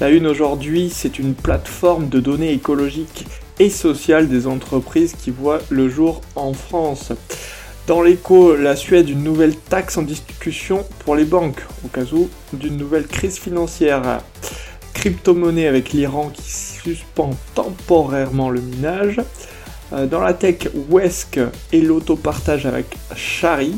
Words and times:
La 0.00 0.10
une 0.10 0.26
aujourd'hui, 0.26 0.90
c'est 0.94 1.18
une 1.18 1.34
plateforme 1.34 2.08
de 2.08 2.20
données 2.20 2.52
écologiques 2.52 3.26
et 3.58 3.70
sociales 3.70 4.28
des 4.28 4.46
entreprises 4.46 5.14
qui 5.14 5.30
voit 5.30 5.60
le 5.68 5.88
jour 5.88 6.20
en 6.36 6.52
France. 6.54 7.12
Dans 7.86 8.02
l'écho, 8.02 8.56
la 8.56 8.76
Suède, 8.76 9.08
une 9.08 9.24
nouvelle 9.24 9.56
taxe 9.56 9.96
en 9.96 10.02
discussion 10.02 10.84
pour 11.00 11.16
les 11.16 11.24
banques, 11.24 11.60
au 11.84 11.88
cas 11.88 12.04
où 12.12 12.28
d'une 12.52 12.76
nouvelle 12.76 13.06
crise 13.06 13.38
financière. 13.38 14.20
Crypto-monnaie 14.94 15.66
avec 15.66 15.92
l'Iran 15.92 16.30
qui 16.32 16.50
suspend 16.50 17.30
temporairement 17.54 18.50
le 18.50 18.60
minage. 18.60 19.20
Euh, 19.92 20.06
dans 20.06 20.20
la 20.20 20.34
tech, 20.34 20.68
Wesk 20.88 21.40
et 21.72 21.80
l'autopartage 21.80 22.66
avec 22.66 22.96
Shari. 23.16 23.76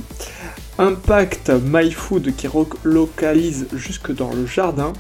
Impact 0.78 1.50
MyFood 1.64 2.34
qui 2.36 2.48
relocalise 2.48 3.66
jusque 3.72 4.12
dans 4.12 4.32
le 4.32 4.46
jardin. 4.46 4.92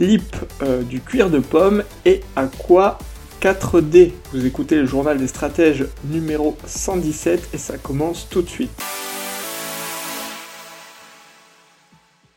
Lip 0.00 0.36
euh, 0.62 0.82
du 0.82 1.00
cuir 1.00 1.28
de 1.28 1.40
pomme 1.40 1.82
et 2.04 2.20
à 2.36 2.46
quoi 2.46 2.98
4D. 3.40 4.12
Vous 4.32 4.46
écoutez 4.46 4.76
le 4.76 4.86
journal 4.86 5.18
des 5.18 5.26
stratèges 5.26 5.86
numéro 6.04 6.56
117 6.66 7.50
et 7.52 7.58
ça 7.58 7.78
commence 7.78 8.28
tout 8.28 8.42
de 8.42 8.48
suite. 8.48 8.70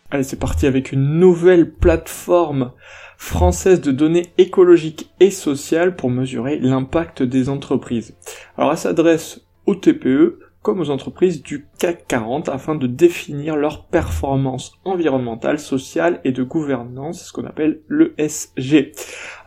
Allez, 0.10 0.24
c'est 0.24 0.40
parti 0.40 0.66
avec 0.66 0.92
une 0.92 1.20
nouvelle 1.20 1.72
plateforme 1.72 2.72
française 3.18 3.80
de 3.80 3.92
données 3.92 4.34
écologiques 4.38 5.12
et 5.20 5.32
sociales 5.32 5.96
pour 5.96 6.10
mesurer 6.10 6.58
l'impact 6.60 7.24
des 7.24 7.48
entreprises. 7.48 8.16
Alors 8.58 8.72
elle 8.72 8.78
s'adresse 8.78 9.42
aux 9.68 9.76
TPE 9.76 10.40
comme 10.62 10.80
aux 10.80 10.90
entreprises 10.90 11.42
du 11.42 11.68
CAC 11.80 12.08
40 12.08 12.50
afin 12.50 12.76
de 12.76 12.88
définir 12.88 13.56
leur 13.56 13.86
performance 13.86 14.74
environnementale, 14.86 15.60
sociale 15.60 16.22
et 16.24 16.32
de 16.32 16.44
gouvernance, 16.44 17.26
ce 17.26 17.34
qu'on 17.34 17.46
appelle 17.46 17.82
l'ESG. 17.90 18.92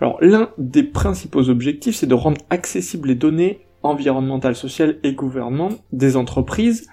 Alors 0.00 0.18
l'un 0.20 0.50
des 0.58 0.82
principaux 0.82 1.48
objectifs, 1.48 1.96
c'est 1.96 2.06
de 2.06 2.14
rendre 2.14 2.40
accessibles 2.50 3.08
les 3.08 3.14
données 3.14 3.66
environnementales, 3.82 4.56
sociales 4.56 4.98
et 5.02 5.12
gouvernementales 5.12 5.78
des 5.92 6.16
entreprises 6.16 6.88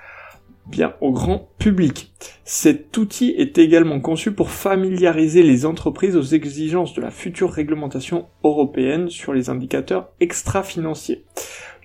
bien 0.68 0.94
au 1.02 1.12
grand 1.12 1.50
public. 1.58 2.14
Cet 2.44 2.98
outil 2.98 3.32
est 3.38 3.58
également 3.58 4.00
conçu 4.00 4.32
pour 4.32 4.52
familiariser 4.52 5.44
les 5.44 5.66
entreprises 5.66 6.16
aux 6.16 6.22
exigences 6.22 6.94
de 6.94 7.02
la 7.02 7.12
future 7.12 7.52
réglementation 7.52 8.28
européenne 8.44 9.10
sur 9.10 9.34
les 9.34 9.50
indicateurs 9.50 10.10
extra-financiers. 10.20 11.26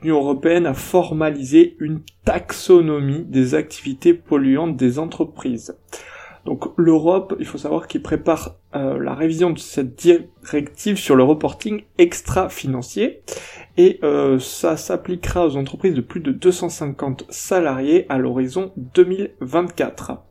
L'Union 0.02 0.16
européenne 0.16 0.66
a 0.66 0.74
formalisé 0.74 1.76
une 1.80 2.00
taxonomie 2.24 3.24
des 3.24 3.54
activités 3.54 4.14
polluantes 4.14 4.76
des 4.76 4.98
entreprises. 4.98 5.76
Donc 6.46 6.66
l'Europe, 6.76 7.34
il 7.40 7.44
faut 7.44 7.58
savoir 7.58 7.88
qu'il 7.88 8.02
prépare 8.02 8.54
euh, 8.76 9.02
la 9.02 9.14
révision 9.14 9.50
de 9.50 9.58
cette 9.58 9.96
directive 9.96 10.96
sur 10.96 11.16
le 11.16 11.24
reporting 11.24 11.82
extra-financier 11.98 13.22
et 13.76 13.98
euh, 14.04 14.38
ça 14.38 14.76
s'appliquera 14.76 15.46
aux 15.46 15.56
entreprises 15.56 15.94
de 15.94 16.00
plus 16.00 16.20
de 16.20 16.30
250 16.30 17.26
salariés 17.28 18.06
à 18.08 18.18
l'horizon 18.18 18.72
2024. 18.76 20.22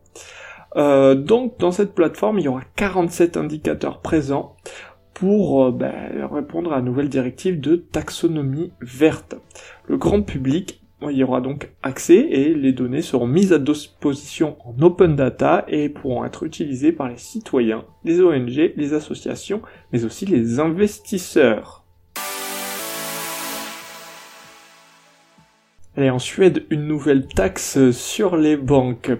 Euh, 0.77 1.15
donc 1.15 1.57
dans 1.59 1.71
cette 1.71 1.93
plateforme, 1.93 2.39
il 2.39 2.45
y 2.45 2.47
aura 2.47 2.63
47 2.77 3.35
indicateurs 3.35 3.99
présents 3.99 4.55
pour 5.15 5.71
ben, 5.71 6.27
répondre 6.31 6.73
à 6.73 6.75
la 6.75 6.81
nouvelle 6.81 7.09
directive 7.09 7.59
de 7.59 7.77
taxonomie 7.77 8.71
verte. 8.81 9.35
Le 9.87 9.97
grand 9.97 10.21
public 10.21 10.81
y 11.01 11.23
aura 11.23 11.39
donc 11.39 11.71
accès 11.83 12.17
et 12.17 12.53
les 12.53 12.73
données 12.73 13.01
seront 13.01 13.25
mises 13.25 13.53
à 13.53 13.57
disposition 13.57 14.57
en 14.65 14.79
open 14.81 15.15
data 15.15 15.65
et 15.69 15.87
pourront 15.89 16.25
être 16.25 16.43
utilisées 16.43 16.91
par 16.91 17.07
les 17.07 17.17
citoyens, 17.17 17.85
les 18.03 18.21
ONG, 18.21 18.73
les 18.75 18.93
associations, 18.93 19.61
mais 19.93 20.03
aussi 20.03 20.25
les 20.25 20.59
investisseurs. 20.59 21.85
Allez, 25.97 26.09
en 26.09 26.19
Suède, 26.19 26.65
une 26.71 26.87
nouvelle 26.87 27.25
taxe 27.25 27.91
sur 27.91 28.35
les 28.35 28.57
banques. 28.57 29.13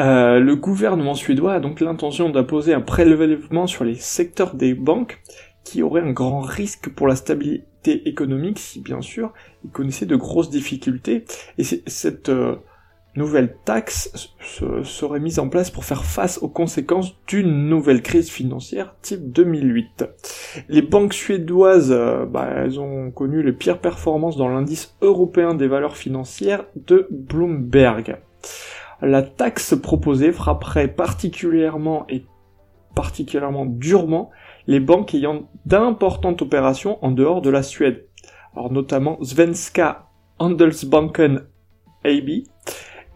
Euh, 0.00 0.38
le 0.38 0.54
gouvernement 0.54 1.14
suédois 1.14 1.54
a 1.54 1.60
donc 1.60 1.80
l'intention 1.80 2.30
d'imposer 2.30 2.72
un 2.72 2.80
prélèvement 2.80 3.66
sur 3.66 3.84
les 3.84 3.96
secteurs 3.96 4.54
des 4.54 4.74
banques 4.74 5.20
qui 5.64 5.82
aurait 5.82 6.02
un 6.02 6.12
grand 6.12 6.40
risque 6.40 6.88
pour 6.88 7.08
la 7.08 7.16
stabilité 7.16 8.08
économique 8.08 8.58
si 8.58 8.80
bien 8.80 9.00
sûr 9.00 9.32
il 9.64 9.70
connaissait 9.70 10.06
de 10.06 10.16
grosses 10.16 10.50
difficultés 10.50 11.24
et 11.58 11.64
cette 11.64 12.28
euh, 12.28 12.56
nouvelle 13.16 13.56
taxe 13.64 14.30
serait 14.84 15.20
mise 15.20 15.40
en 15.40 15.48
place 15.48 15.70
pour 15.70 15.84
faire 15.84 16.04
face 16.04 16.38
aux 16.38 16.48
conséquences 16.48 17.16
d'une 17.26 17.68
nouvelle 17.68 18.00
crise 18.00 18.30
financière 18.30 18.94
type 19.02 19.32
2008. 19.32 20.04
Les 20.68 20.82
banques 20.82 21.12
suédoises, 21.12 21.90
euh, 21.90 22.24
bah, 22.24 22.48
elles 22.54 22.78
ont 22.78 23.10
connu 23.10 23.42
les 23.42 23.52
pires 23.52 23.80
performances 23.80 24.36
dans 24.36 24.48
l'indice 24.48 24.96
européen 25.02 25.54
des 25.54 25.66
valeurs 25.66 25.96
financières 25.96 26.64
de 26.76 27.08
Bloomberg. 27.10 28.18
La 29.00 29.22
taxe 29.22 29.74
proposée 29.80 30.32
frapperait 30.32 30.88
particulièrement 30.88 32.04
et 32.08 32.24
particulièrement 32.94 33.64
durement 33.64 34.30
les 34.66 34.80
banques 34.80 35.14
ayant 35.14 35.48
d'importantes 35.66 36.42
opérations 36.42 36.98
en 37.04 37.10
dehors 37.10 37.42
de 37.42 37.50
la 37.50 37.62
Suède. 37.62 38.06
Alors 38.54 38.72
notamment 38.72 39.18
Svenska 39.22 40.08
Handelsbanken 40.38 41.42
AB, 42.04 42.28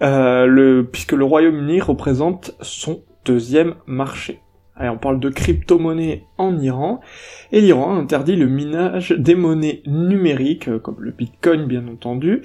euh, 0.02 0.82
puisque 0.84 1.12
le 1.12 1.24
Royaume-Uni 1.24 1.80
représente 1.80 2.56
son 2.60 3.02
deuxième 3.24 3.74
marché. 3.86 4.40
Allez, 4.74 4.88
on 4.88 4.98
parle 4.98 5.20
de 5.20 5.28
crypto-monnaie 5.28 6.24
en 6.38 6.58
Iran, 6.58 7.00
et 7.52 7.60
l'Iran 7.60 7.94
interdit 7.96 8.36
le 8.36 8.46
minage 8.46 9.10
des 9.12 9.34
monnaies 9.34 9.82
numériques, 9.86 10.68
euh, 10.68 10.78
comme 10.78 10.96
le 11.00 11.10
Bitcoin 11.10 11.66
bien 11.66 11.86
entendu, 11.88 12.42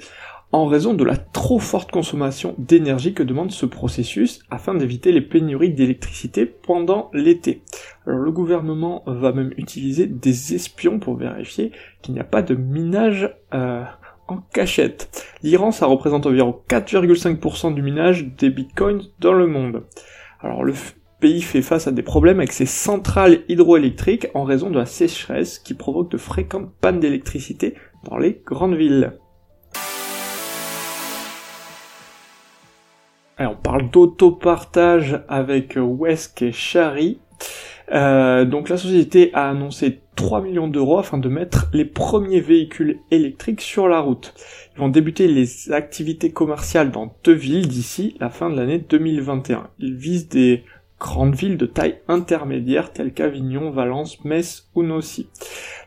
en 0.52 0.66
raison 0.66 0.94
de 0.94 1.04
la 1.04 1.16
trop 1.16 1.58
forte 1.58 1.90
consommation 1.90 2.54
d'énergie 2.58 3.12
que 3.12 3.22
demande 3.22 3.50
ce 3.50 3.66
processus 3.66 4.40
afin 4.50 4.74
d'éviter 4.74 5.12
les 5.12 5.20
pénuries 5.20 5.72
d'électricité 5.72 6.46
pendant 6.46 7.10
l'été. 7.12 7.62
Alors 8.06 8.20
le 8.20 8.32
gouvernement 8.32 9.02
va 9.06 9.32
même 9.32 9.52
utiliser 9.58 10.06
des 10.06 10.54
espions 10.54 10.98
pour 10.98 11.16
vérifier 11.16 11.72
qu'il 12.02 12.14
n'y 12.14 12.20
a 12.20 12.24
pas 12.24 12.42
de 12.42 12.54
minage 12.54 13.34
euh, 13.52 13.84
en 14.26 14.38
cachette. 14.38 15.26
L'Iran, 15.42 15.70
ça 15.70 15.86
représente 15.86 16.26
environ 16.26 16.58
4,5% 16.68 17.74
du 17.74 17.82
minage 17.82 18.26
des 18.38 18.50
bitcoins 18.50 19.02
dans 19.20 19.34
le 19.34 19.46
monde. 19.46 19.84
Alors 20.40 20.64
le 20.64 20.74
pays 21.20 21.42
fait 21.42 21.62
face 21.62 21.88
à 21.88 21.92
des 21.92 22.02
problèmes 22.02 22.38
avec 22.38 22.52
ses 22.52 22.66
centrales 22.66 23.40
hydroélectriques 23.48 24.28
en 24.34 24.44
raison 24.44 24.70
de 24.70 24.78
la 24.78 24.86
sécheresse 24.86 25.58
qui 25.58 25.74
provoque 25.74 26.10
de 26.10 26.16
fréquentes 26.16 26.72
pannes 26.80 27.00
d'électricité 27.00 27.74
dans 28.04 28.16
les 28.16 28.40
grandes 28.46 28.76
villes. 28.76 29.18
On 33.46 33.56
parle 33.56 33.90
d'autopartage 33.90 35.20
avec 35.28 35.76
Wesk 35.76 36.42
et 36.42 36.52
Shari. 36.52 37.18
Euh, 37.92 38.44
donc 38.44 38.68
la 38.68 38.76
société 38.76 39.30
a 39.32 39.48
annoncé 39.48 40.00
3 40.16 40.42
millions 40.42 40.68
d'euros 40.68 40.98
afin 40.98 41.16
de 41.16 41.28
mettre 41.28 41.70
les 41.72 41.84
premiers 41.84 42.40
véhicules 42.40 42.98
électriques 43.10 43.60
sur 43.60 43.88
la 43.88 44.00
route. 44.00 44.34
Ils 44.74 44.80
vont 44.80 44.88
débuter 44.88 45.28
les 45.28 45.72
activités 45.72 46.30
commerciales 46.30 46.90
dans 46.90 47.14
deux 47.24 47.32
villes 47.32 47.68
d'ici 47.68 48.16
la 48.20 48.28
fin 48.28 48.50
de 48.50 48.56
l'année 48.56 48.78
2021. 48.78 49.68
Ils 49.78 49.94
visent 49.94 50.28
des 50.28 50.64
grandes 50.98 51.36
villes 51.36 51.56
de 51.56 51.66
taille 51.66 52.00
intermédiaire 52.08 52.92
telles 52.92 53.12
qu'Avignon, 53.12 53.70
Valence, 53.70 54.24
Metz 54.24 54.68
ou 54.74 54.82
Nancy. 54.82 55.28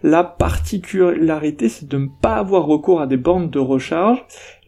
La 0.01 0.23
particularité 0.23 1.69
c'est 1.69 1.87
de 1.87 1.97
ne 1.97 2.07
pas 2.21 2.35
avoir 2.35 2.65
recours 2.65 3.01
à 3.01 3.07
des 3.07 3.17
bornes 3.17 3.49
de 3.49 3.59
recharge 3.59 4.23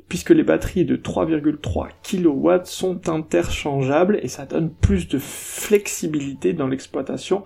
puisque 0.07 0.29
les 0.29 0.43
batteries 0.43 0.85
de 0.85 0.95
3,3 0.95 1.89
kW 2.03 2.65
sont 2.65 3.09
interchangeables 3.09 4.19
et 4.21 4.27
ça 4.27 4.45
donne 4.45 4.71
plus 4.71 5.07
de 5.07 5.19
flexibilité 5.19 6.53
dans 6.53 6.67
l'exploitation 6.67 7.43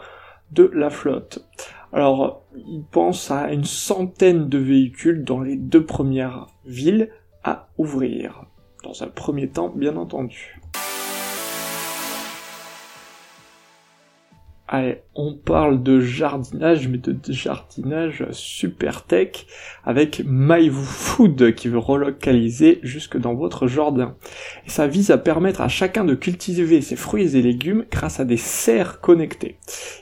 de 0.52 0.70
la 0.74 0.90
flotte. 0.90 1.46
Alors, 1.94 2.44
il 2.56 2.84
pense 2.92 3.32
à 3.32 3.52
une 3.52 3.64
centaine 3.64 4.50
de 4.50 4.58
véhicules 4.58 5.24
dans 5.24 5.42
les 5.42 5.56
deux 5.56 5.86
premières 5.86 6.48
villes 6.66 7.10
à 7.44 7.70
ouvrir. 7.78 8.46
Dans 8.84 9.04
un 9.04 9.08
premier 9.08 9.50
temps, 9.50 9.70
bien 9.70 9.96
entendu. 9.98 10.60
On 15.16 15.34
parle 15.34 15.82
de 15.82 16.02
jardinage, 16.02 16.88
mais 16.90 16.98
de 16.98 17.18
jardinage 17.30 18.26
super 18.32 19.04
tech 19.04 19.46
avec 19.86 20.22
MyFood 20.26 21.54
qui 21.56 21.70
veut 21.70 21.78
relocaliser 21.78 22.80
jusque 22.84 23.18
dans 23.18 23.34
votre 23.34 23.68
jardin. 23.68 24.16
Et 24.66 24.70
ça 24.70 24.88
vise 24.88 25.10
à 25.10 25.18
permettre 25.18 25.62
à 25.62 25.70
chacun 25.70 26.04
de 26.04 26.16
cultiver 26.16 26.82
ses 26.82 26.98
fruits 26.98 27.38
et 27.38 27.42
légumes 27.42 27.86
grâce 27.90 28.20
à 28.20 28.26
des 28.26 28.38
serres 28.38 29.00
connectées. 29.00 29.58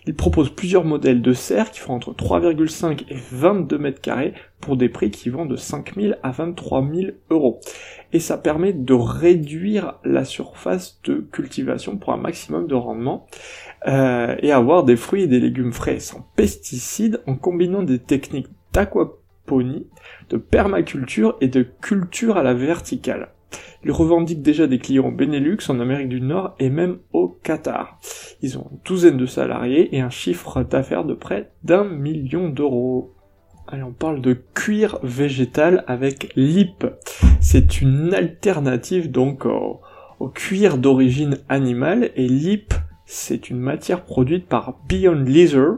Il 0.08 0.16
propose 0.16 0.50
plusieurs 0.50 0.84
modèles 0.84 1.22
de 1.22 1.34
serres 1.34 1.72
qui 1.72 1.80
font 1.80 1.94
entre 1.94 2.14
3,5 2.14 3.06
et 3.10 3.18
22 3.32 3.78
mètres 3.78 4.02
carrés 4.02 4.34
pour 4.66 4.78
des 4.78 4.90
prix 4.90 5.12
qui 5.12 5.30
vont 5.30 5.46
de 5.46 5.56
5 5.56 5.94
000 5.94 6.16
à 6.24 6.32
23 6.32 6.84
000 6.92 7.12
euros. 7.30 7.60
Et 8.14 8.20
ça 8.20 8.36
permet 8.36 8.74
de 8.74 8.94
réduire 8.94 10.00
la 10.04 10.26
surface 10.26 11.00
de 11.04 11.18
cultivation 11.32 11.98
pour 11.98 12.14
un 12.14 12.18
maximum 12.18 12.66
de 12.66 12.74
rendement 12.74 13.28
euh, 13.88 14.36
et 14.40 14.52
avoir 14.52 14.84
des 14.84 14.96
fruits 14.96 15.22
et 15.22 15.28
des 15.28 15.40
légumes 15.40 15.72
frais 15.72 16.00
sans 16.00 16.28
pesticides 16.36 17.22
en 17.28 17.36
combinant 17.36 17.84
des 17.84 18.00
techniques 18.00 18.48
d'aquaponie, 18.74 19.86
de 20.32 20.38
permaculture 20.38 21.38
et 21.42 21.48
de 21.48 21.62
culture 21.62 22.38
à 22.38 22.42
la 22.42 22.56
verticale. 22.56 23.30
Ils 23.84 23.92
revendiquent 23.92 24.42
déjà 24.42 24.66
des 24.66 24.80
clients 24.80 25.10
au 25.10 25.12
Benelux, 25.12 25.60
en 25.70 25.80
Amérique 25.80 26.10
du 26.10 26.22
Nord 26.22 26.56
et 26.58 26.72
même 26.72 26.98
au 27.14 27.28
Qatar. 27.44 28.00
Ils 28.42 28.58
ont 28.58 28.68
une 28.72 28.80
douzaine 28.84 29.18
de 29.18 29.28
salariés 29.28 29.96
et 29.96 30.02
un 30.02 30.10
chiffre 30.10 30.64
d'affaires 30.64 31.06
de 31.06 31.14
près 31.14 31.52
d'un 31.64 31.84
million 31.84 32.50
d'euros. 32.50 33.15
Allez, 33.68 33.84
on 33.84 33.94
parle 33.94 34.22
de 34.22 34.34
cuir 34.54 35.00
végétal 35.04 35.84
avec 35.88 36.34
LIP. 36.36 36.86
C'est 37.40 37.82
une 37.82 38.14
alternative 38.14 39.12
donc 39.12 39.46
au, 39.46 39.82
cuir 40.34 40.78
d'origine 40.78 41.40
animale 41.50 42.12
et 42.16 42.28
LIP 42.28 42.74
c'est 43.06 43.50
une 43.50 43.60
matière 43.60 44.04
produite 44.04 44.48
par 44.48 44.80
Beyond 44.90 45.24
Leather, 45.24 45.76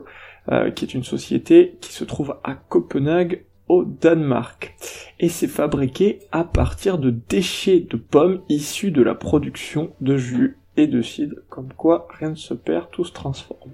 euh, 0.50 0.72
qui 0.72 0.86
est 0.86 0.94
une 0.94 1.04
société 1.04 1.78
qui 1.81 1.92
se 1.92 2.06
trouve 2.06 2.38
à 2.44 2.56
Copenhague 2.56 3.44
au 3.68 3.84
Danemark. 3.84 4.75
Et 5.19 5.28
c'est 5.28 5.48
fabriqué 5.48 6.19
à 6.31 6.45
partir 6.45 6.98
de 6.98 7.10
déchets 7.10 7.81
de 7.81 7.98
pommes 7.98 8.42
issus 8.48 8.92
de 8.92 9.01
la 9.01 9.13
production 9.13 9.92
de 10.00 10.16
jus 10.16 10.57
et 10.78 10.88
de 10.88 11.01
cidre, 11.01 11.36
comme 11.50 11.74
quoi 11.74 12.07
rien 12.18 12.30
ne 12.30 12.36
se 12.36 12.54
perd, 12.54 12.89
tout 12.92 13.04
se 13.04 13.12
transforme. 13.12 13.72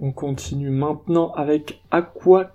On 0.00 0.12
continue 0.12 0.70
maintenant 0.70 1.32
avec 1.32 1.80
Aqua 1.90 2.52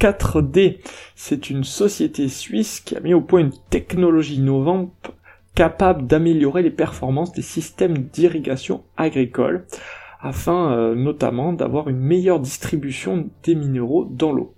4D. 0.00 0.78
C'est 1.14 1.50
une 1.50 1.64
société 1.64 2.28
suisse 2.28 2.80
qui 2.80 2.96
a 2.96 3.00
mis 3.00 3.14
au 3.14 3.20
point 3.20 3.40
une 3.40 3.52
technologie 3.70 4.36
innovante 4.36 5.12
capable 5.54 6.06
d'améliorer 6.06 6.62
les 6.62 6.70
performances 6.70 7.32
des 7.32 7.42
systèmes 7.42 7.98
d'irrigation 7.98 8.84
agricole, 8.96 9.66
afin 10.20 10.72
euh, 10.72 10.94
notamment 10.94 11.52
d'avoir 11.52 11.88
une 11.88 11.98
meilleure 11.98 12.40
distribution 12.40 13.28
des 13.42 13.56
minéraux 13.56 14.04
dans 14.04 14.32
l'eau. 14.32 14.54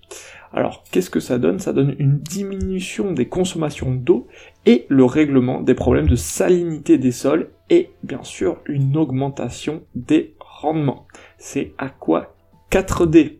Alors, 0.53 0.83
qu'est-ce 0.91 1.11
que 1.11 1.21
ça 1.21 1.39
donne? 1.39 1.59
Ça 1.59 1.73
donne 1.73 1.95
une 1.99 2.19
diminution 2.19 3.13
des 3.13 3.29
consommations 3.29 3.93
d'eau 3.93 4.27
et 4.67 4.85
le 4.89 5.05
règlement 5.05 5.61
des 5.61 5.75
problèmes 5.75 6.09
de 6.09 6.17
salinité 6.17 6.99
des 6.99 7.13
sols 7.13 7.51
et 7.71 7.91
bien 8.03 8.23
sûr 8.23 8.59
une 8.67 8.97
augmentation 8.97 9.83
des 9.95 10.35
rendements. 10.41 11.07
C'est 11.39 11.73
à 11.79 11.89
quoi 11.89 12.35
4D 12.71 13.40